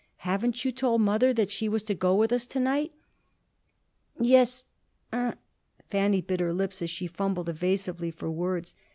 Haven't 0.25 0.65
you 0.65 0.71
told 0.71 1.01
mother 1.01 1.31
that 1.31 1.51
she 1.51 1.69
was 1.69 1.83
to 1.83 1.93
go 1.93 2.15
with 2.15 2.33
us 2.33 2.47
to 2.47 2.59
night?" 2.59 2.91
"Yes 4.19 4.65
I" 5.13 5.35
Fanny 5.91 6.21
bit 6.21 6.39
her 6.39 6.53
lips 6.55 6.81
as 6.81 6.89
she 6.89 7.05
fumbled 7.05 7.49
evasively 7.49 8.09
for 8.09 8.31
words. 8.31 8.73